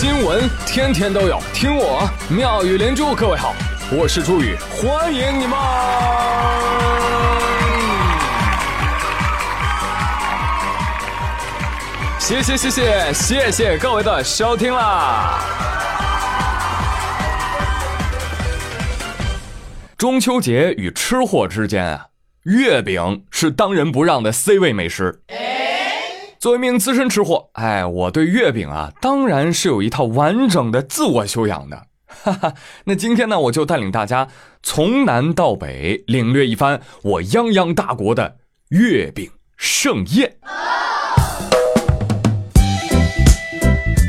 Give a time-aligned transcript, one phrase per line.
[0.00, 3.16] 新闻天天都有，听我妙语连珠。
[3.16, 3.52] 各位好，
[3.90, 5.58] 我是朱宇，欢迎你们！
[12.20, 15.40] 谢谢谢谢谢谢各位的收听啦！
[19.96, 22.06] 中秋节与吃货之间啊，
[22.44, 25.22] 月饼是当仁不让的 C 位美食。
[26.38, 31.86] 作为一名资深吃货，哎，我对月饼啊，当然是有一套完整的自我修养的。
[32.06, 32.54] 哈哈，
[32.84, 34.28] 那今天呢，我就带领大家
[34.62, 38.36] 从南到北领略一番我泱泱大国的
[38.68, 40.36] 月饼盛宴。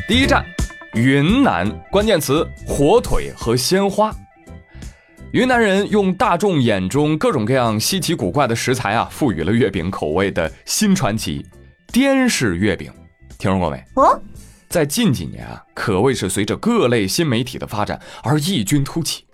[0.08, 0.46] 第一站，
[0.94, 4.14] 云南，关键词火腿和鲜花。
[5.32, 11.44] 云南人用大众眼中各种各样稀奇古怪的食材啊，赋予了月饼口味的新传奇。
[11.92, 12.92] 滇式月饼，
[13.40, 13.84] 听说过没？
[13.96, 14.22] 哦，
[14.70, 19.26] 在近几年啊，可谓是随着各类新媒体的发展而异军突起。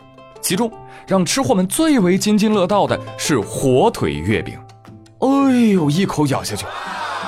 [0.42, 0.72] 其中，
[1.06, 4.58] 让吃货们最为津津乐道的是火腿月饼。
[5.20, 6.66] 哎呦，一口咬下去，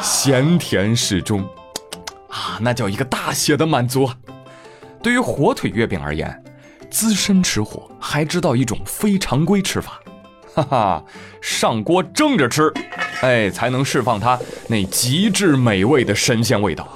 [0.01, 1.41] 咸甜适中，
[2.29, 4.15] 啊，那叫一个大写的满足啊！
[5.03, 6.43] 对于火腿月饼而言，
[6.89, 9.99] 资深吃货还知道一种非常规吃法。
[10.53, 11.03] 哈哈，
[11.41, 12.71] 上锅蒸着吃，
[13.21, 16.87] 哎，才能释放它那极致美味的神仙味道，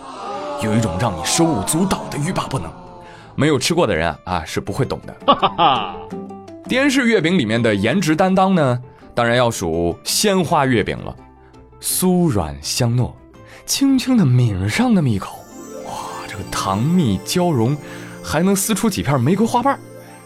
[0.64, 2.72] 有一种让你手舞足蹈的欲罢不能。
[3.36, 5.16] 没有吃过的人啊啊是不会懂的。
[5.26, 5.96] 哈哈哈，
[6.68, 8.80] 滇式月饼里面的颜值担当呢，
[9.16, 11.16] 当然要数鲜花月饼了，
[11.82, 13.12] 酥软香糯，
[13.66, 15.40] 轻轻的抿上那么一口，
[15.88, 15.92] 哇，
[16.28, 17.76] 这个糖蜜交融，
[18.22, 19.80] 还能撕出几片玫瑰花瓣，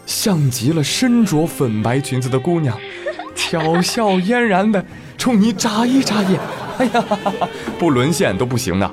[0.06, 2.78] 像极了身着粉白裙子的姑娘。
[3.36, 4.84] 巧笑嫣然的
[5.18, 6.40] 冲你眨一眨眼，
[6.78, 7.06] 哎呀，
[7.80, 8.92] 不沦陷都不行的，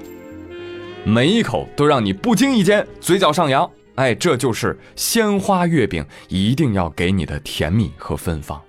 [1.04, 8.60] 每一口都让你不经意间嘴角上扬，哎，这就是鲜花月饼一定要给你的甜蜜和芬芳。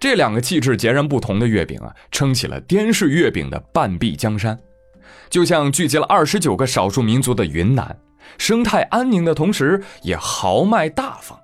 [0.00, 4.58] 这两个气质截然不同的月饼啊，撑起了滇式月饼的半壁江山。
[5.30, 7.96] 就像聚集了二十九个少数民族的云南，
[8.36, 11.38] 生态安宁的同时也豪迈大方。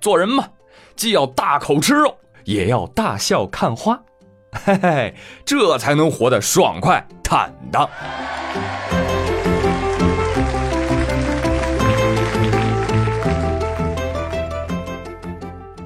[0.00, 0.48] 做人嘛，
[0.96, 2.16] 既要大口吃肉。
[2.44, 4.02] 也要大笑看花，
[4.52, 7.88] 嘿嘿，这才能活得爽快坦荡。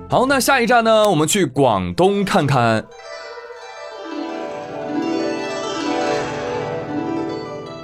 [0.08, 1.08] 好，那下一站呢？
[1.10, 2.84] 我们去广东看看。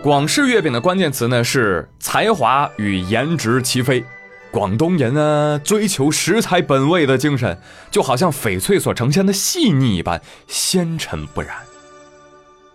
[0.03, 4.03] 广式月饼的关键词呢是才华与颜值齐飞。
[4.51, 7.57] 广东人呢，追求食材本味的精神，
[7.91, 11.57] 就好像翡翠所呈现的细腻一般纤尘不染。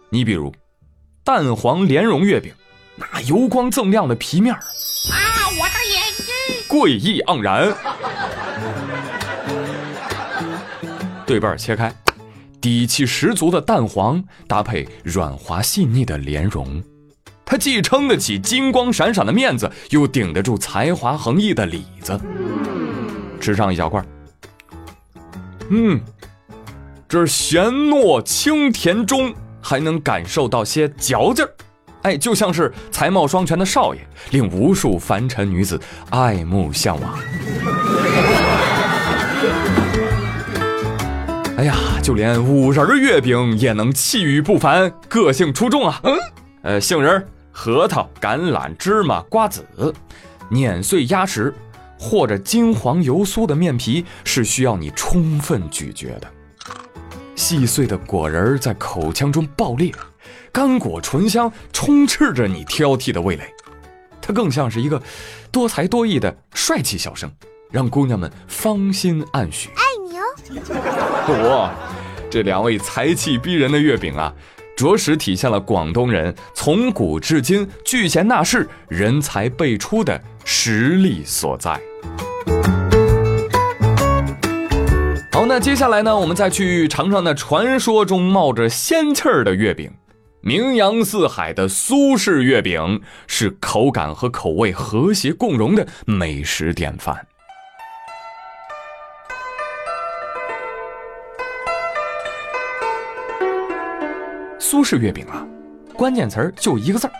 [0.10, 0.54] 你比如，
[1.24, 2.54] 蛋黄莲蓉月饼，
[2.96, 6.26] 那油光锃亮的皮面儿啊，我的眼睛，
[6.70, 7.76] 贵意盎然。
[11.26, 11.94] 对半切开，
[12.62, 16.82] 底气十足的蛋黄搭配软滑细腻的莲蓉。
[17.46, 22.20] 他既撑得起金光闪闪的面子，又顶得住才华横溢的里子。
[23.40, 24.04] 吃上一小块，
[25.70, 26.02] 嗯，
[27.08, 31.52] 这咸糯清甜中还能感受到些嚼劲儿，
[32.02, 34.02] 哎，就像是才貌双全的少爷，
[34.32, 35.80] 令无数凡尘女子
[36.10, 37.20] 爱慕向往。
[41.58, 46.02] 哎呀，就连五仁月饼也能气宇不凡，个性出众啊！
[46.04, 46.18] 嗯，
[46.64, 47.24] 呃，杏仁。
[47.58, 49.66] 核桃、橄榄、芝麻、瓜子，
[50.50, 51.54] 碾碎压实，
[51.98, 56.30] 或者金黄油酥的面皮是需要你充分咀嚼的。
[57.34, 59.90] 细碎的果仁在口腔中爆裂，
[60.52, 63.50] 干果醇香充斥着你挑剔的味蕾。
[64.22, 65.02] 它更像是一个
[65.50, 67.32] 多才多艺的帅气小生，
[67.72, 69.70] 让姑娘们芳心暗许。
[69.70, 71.50] 爱你哦！
[71.50, 71.74] 哇，
[72.30, 74.34] 这两位才气逼人的月饼啊！
[74.76, 81.80] 着实体现了广东人从古至今聚贤纳士、人才辈出的实力所在。
[85.32, 89.92] 好，那接下来呢，我们再去尝尝那传说中冒着仙气儿的月饼。
[90.42, 97.26] 名扬四海的苏式月饼是口感和口味和谐共融的美食典范。
[104.68, 105.46] 苏式月饼啊，
[105.94, 107.14] 关键词儿就一个字儿，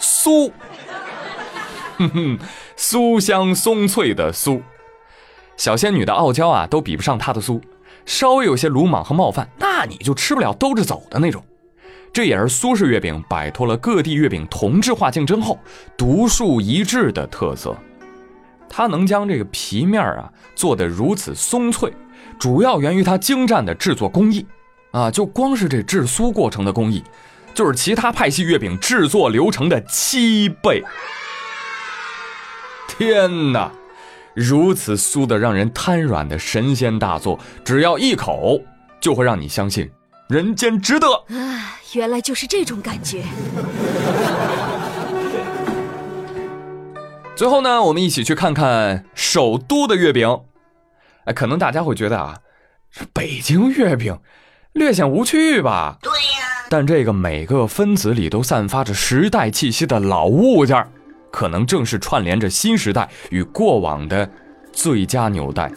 [0.00, 0.48] 酥。
[1.98, 2.38] 哼哼，
[2.76, 4.62] 酥香松脆的酥，
[5.56, 7.60] 小仙女的傲娇啊，都比不上她的酥。
[8.06, 11.44] 稍微有些鲁莽和冒犯，那你就吃不了兜着走的那种。
[12.12, 15.58] 这也是苏式月饼摆脱了各地月饼同质化竞争后
[15.96, 17.76] 独树一帜的特色。
[18.68, 21.92] 它能将这个皮面啊做得如此松脆，
[22.38, 24.46] 主要源于它精湛的制作工艺
[24.94, 25.10] 啊！
[25.10, 27.02] 就光是这制酥过程的工艺，
[27.52, 30.84] 就是其他派系月饼制作流程的七倍。
[32.86, 33.72] 天哪，
[34.34, 38.62] 如此酥的让人瘫软的神仙大作，只要一口
[39.00, 39.90] 就会让你相信
[40.28, 41.12] 人间值得。
[41.12, 43.24] 啊，原来就是这种感觉。
[47.34, 50.42] 最后呢，我们一起去看看首都的月饼。
[51.24, 52.38] 哎，可能大家会觉得啊，
[53.12, 54.16] 北京月饼
[54.74, 55.96] 略显无趣吧？
[56.02, 56.66] 对呀。
[56.68, 60.84] 但这个每个分子里都散发着时代气息的老物件
[61.30, 64.28] 可能正是串联着新时代与过往的
[64.72, 65.70] 最佳纽带。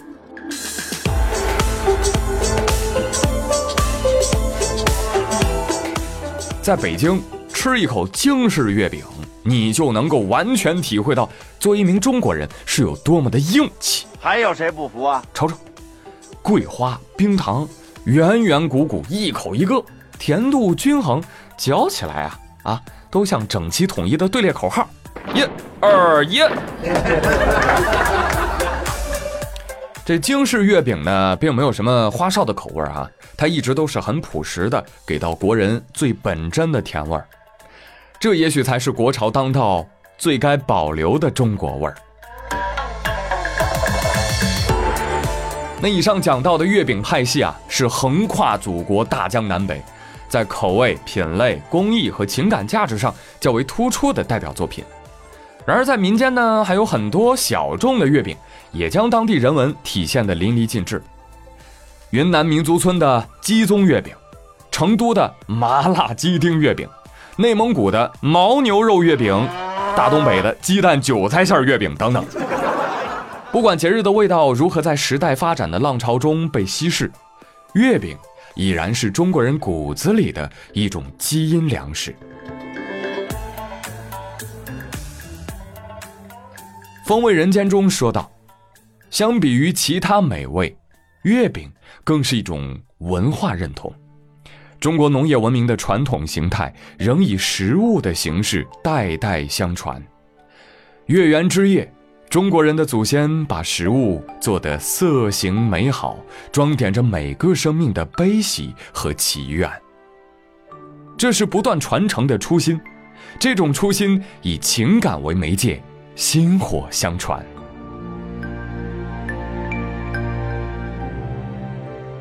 [6.64, 7.22] 在北京
[7.54, 9.04] 吃一口京式月饼，
[9.44, 11.30] 你就能够完全体会到
[11.60, 14.08] 作为一名中国人是有多么的硬气。
[14.20, 15.24] 还有谁不服啊？
[15.36, 15.56] 瞅瞅，
[16.42, 17.68] 桂花冰糖，
[18.08, 19.84] 圆圆鼓鼓，一口一个，
[20.18, 21.22] 甜度均衡，
[21.58, 22.82] 嚼起来啊啊，
[23.12, 24.88] 都像整齐统一的队列口号。
[25.36, 25.44] 一、
[25.82, 26.40] 二、一。
[30.06, 37.28] 这京式月饼呢，并没有什么花哨的口味啊，它一直都是很朴实的，给到国人最本真的甜味儿。
[38.22, 39.86] 这也许才是国潮当道
[40.18, 41.94] 最该保留的中国味儿。
[45.80, 49.80] 那以上讲到的月饼派系啊，是横跨祖国大江南北，
[50.28, 54.84] 在口味、品类、工艺和情感价值上较为突出的代表作品。
[55.66, 58.36] 然而，在民间呢，还有很多小众的月饼，
[58.72, 61.00] 也将当地人文体现得淋漓尽致。
[62.10, 64.16] 云南民族村的鸡枞月饼，
[64.72, 66.88] 成都的麻辣鸡丁月饼，
[67.36, 69.48] 内蒙古的牦牛肉月饼，
[69.96, 72.26] 大东北的鸡蛋韭菜馅月饼等等。
[73.50, 77.12] 不管节日的味道如何在时代发展的浪潮中被稀释，
[77.74, 78.16] 月饼
[78.56, 82.16] 已然是中国人骨子里的一种基因粮食。
[87.06, 88.30] 风味人间中说道
[89.10, 90.78] ：“相比于其他美味，
[91.24, 91.72] 月饼
[92.04, 93.92] 更是一种文化认同。
[94.80, 100.00] 中国农业文明的传统形态仍以食物的形式代代相传。
[101.06, 101.92] 月圆之夜，
[102.30, 106.18] 中国人的祖先把食物做得色形美好，
[106.52, 109.70] 装点着每个生命的悲喜和祈愿。
[111.18, 112.80] 这是不断传承的初心。
[113.40, 115.82] 这种初心以情感为媒介。”
[116.18, 117.46] 薪火相传，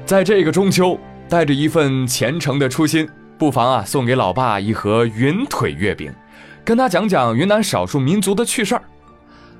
[0.04, 1.00] 在这个中秋，
[1.30, 3.08] 带着一份虔诚的初心，
[3.38, 6.12] 不妨啊送给老爸一盒云腿月饼，
[6.62, 8.82] 跟他讲讲云南少数民族的趣事儿。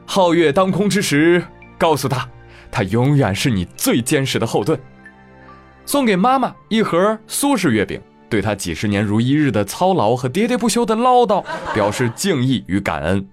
[0.07, 1.45] 皓月当空之时，
[1.77, 2.29] 告诉他，
[2.71, 4.79] 他永远是你最坚实的后盾。
[5.85, 11.45] 送给妈妈一盒苏式月饼，对他几十年如一日的操劳和喋喋不休的唠叨
[11.75, 13.29] 表示敬意与感恩。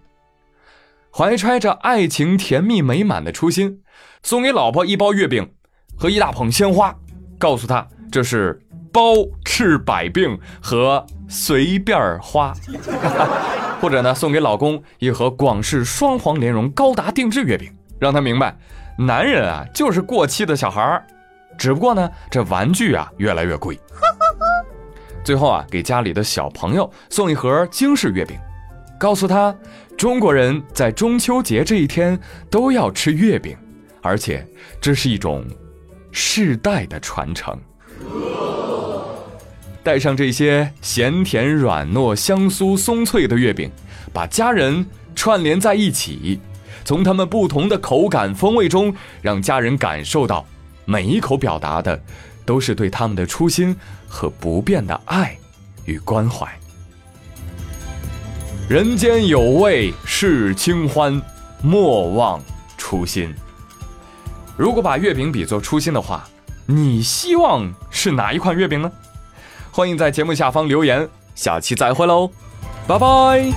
[1.12, 3.81] 怀揣着爱情甜蜜美满的初心，
[4.24, 5.54] 送给老婆一包月饼
[5.96, 6.94] 和一大捧鲜花，
[7.38, 8.60] 告诉她这是
[8.92, 12.54] 包治百病和随便花。
[13.84, 18.56] 或者呢，送给老公一盒广式双黄莲蓉高达定制月饼，让他明白，
[18.98, 21.06] 男人啊就是过期的小孩儿，
[21.58, 23.78] 只不过呢这玩具啊越来越贵。
[25.22, 28.40] 最后啊，给家里的小朋友送一盒京式月饼。
[28.98, 29.54] 告诉他，
[29.98, 32.18] 中国人在中秋节这一天
[32.50, 33.54] 都要吃月饼，
[34.02, 34.48] 而且
[34.80, 35.46] 这是一种
[36.10, 37.60] 世代的传承。
[39.84, 43.70] 带上这些咸甜软糯、香酥松脆的月饼，
[44.13, 46.40] 把家人串联在一起，
[46.86, 50.46] 从他们不同的口感风味中，让家人感受到
[50.86, 52.02] 每一口表达的
[52.46, 53.75] 都是对他们的初心
[54.08, 55.38] 和不变的爱
[55.84, 56.48] 与关怀。
[58.70, 61.22] 人间有味是清欢，
[61.62, 62.42] 莫忘
[62.78, 63.34] 初心。
[64.56, 66.25] 如果把月饼比作初心的话，
[66.66, 68.90] 你希望是哪一款月饼呢？
[69.75, 72.30] 欢迎在节目下方留言，下期再会喽，
[72.86, 73.51] 拜拜。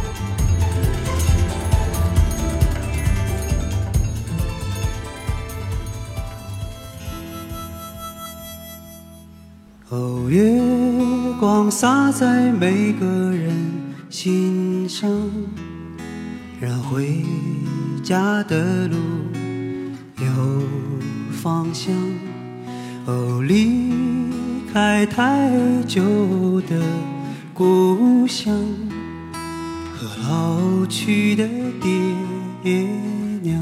[9.90, 10.58] 哦，月
[11.38, 13.54] 光洒在每个人。
[14.08, 15.10] 心上，
[16.58, 17.22] 让回
[18.02, 18.96] 家的路
[20.16, 20.62] 有
[21.30, 21.94] 方向。
[23.04, 24.15] 哦，离
[24.76, 25.50] 在太
[25.88, 26.78] 久的
[27.54, 28.54] 故乡
[29.94, 31.48] 和老去的
[31.80, 31.90] 爹
[33.40, 33.58] 娘。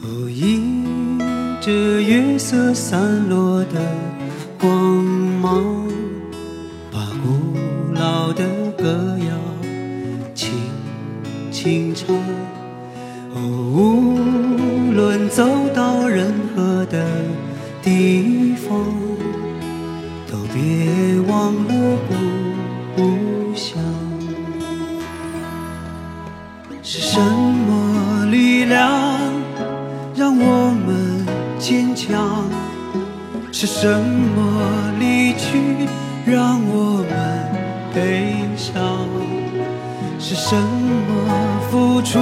[0.00, 1.18] 哦，迎
[1.60, 1.70] 着
[2.00, 3.78] 月色散落的
[4.58, 4.72] 光
[5.42, 5.62] 芒，
[6.90, 7.58] 把古
[7.92, 8.42] 老的
[8.78, 10.50] 歌谣轻
[11.52, 12.16] 轻唱。
[21.40, 21.98] 忘了
[22.94, 23.82] 故乡。
[26.82, 28.78] 是什么力量
[30.14, 31.26] 让我们
[31.58, 32.44] 坚强？
[33.50, 35.88] 是什么离去
[36.26, 37.14] 让我们
[37.94, 39.08] 悲伤？
[40.18, 41.08] 是什么
[41.70, 42.18] 付出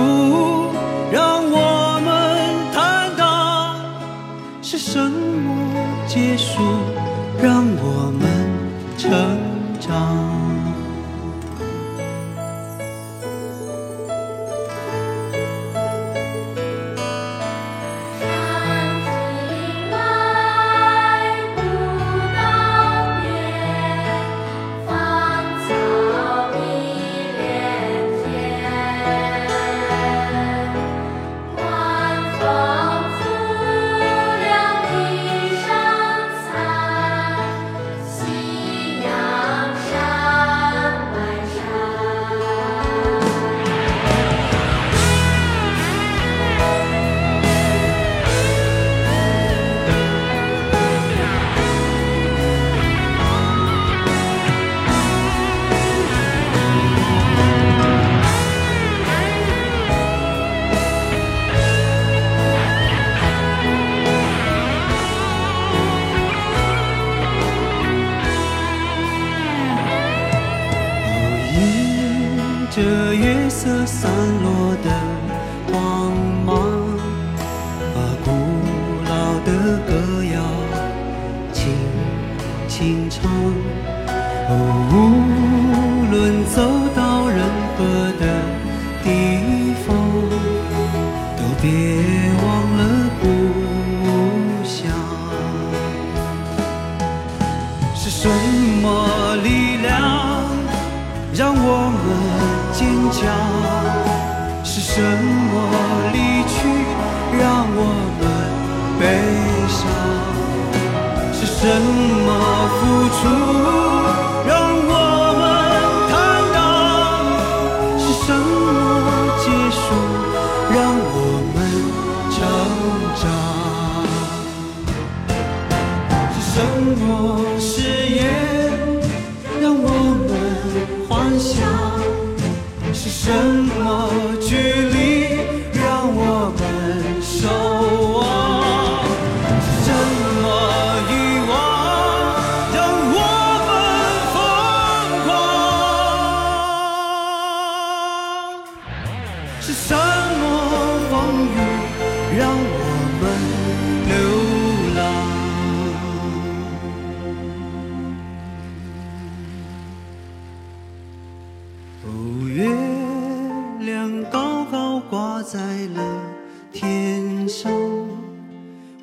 [1.11, 2.09] 让我们
[2.73, 3.75] 坦荡？
[4.63, 5.75] 是什么
[6.07, 6.63] 结束
[7.43, 8.38] 让我们
[8.99, 9.39] 成
[9.79, 10.58] 长？
[87.81, 88.38] 我的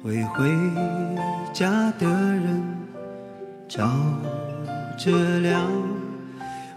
[0.05, 0.47] 为回
[1.51, 2.63] 家的人
[3.67, 3.89] 照
[4.99, 5.65] 着亮。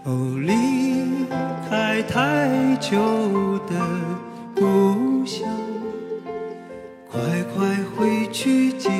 [0.03, 1.05] 哦，离
[1.69, 2.97] 开太久
[3.67, 3.75] 的
[4.55, 5.47] 故乡，
[7.11, 7.21] 快
[7.55, 8.91] 快回去见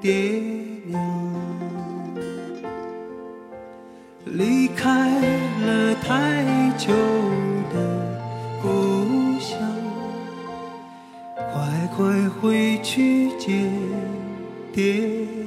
[0.00, 0.31] 爹
[11.96, 13.70] 快回去见
[14.72, 15.41] 爹。